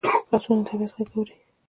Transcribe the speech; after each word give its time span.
لاسونه 0.31 0.61
د 0.63 0.67
طبیعت 0.69 0.91
غږ 0.95 1.07
اوري 1.13 1.33